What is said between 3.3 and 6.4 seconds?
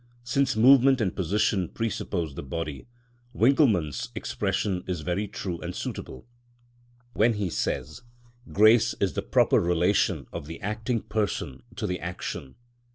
Winckelmann's expression is very true and suitable,